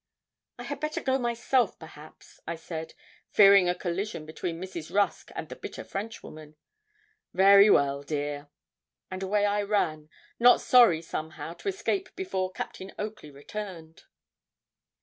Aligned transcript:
'I 0.57 0.63
had 0.63 0.79
better 0.79 0.99
go 0.99 1.19
myself, 1.19 1.77
perhaps,' 1.77 2.39
I 2.47 2.55
said, 2.55 2.95
fearing 3.29 3.69
a 3.69 3.75
collision 3.75 4.25
between 4.25 4.59
Mrs. 4.59 4.91
Rusk 4.91 5.29
and 5.35 5.47
the 5.47 5.55
bitter 5.55 5.83
Frenchwoman. 5.83 6.55
'Very 7.35 7.69
well, 7.69 8.01
dear.' 8.01 8.49
And 9.11 9.21
away 9.21 9.45
I 9.45 9.61
ran, 9.61 10.09
not 10.39 10.59
sorry 10.59 11.03
somehow 11.03 11.53
to 11.53 11.67
escape 11.67 12.15
before 12.15 12.51
Captain 12.51 12.91
Oakley 12.97 13.29
returned. 13.29 14.05